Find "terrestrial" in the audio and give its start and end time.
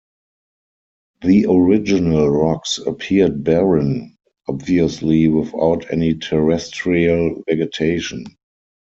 6.15-7.43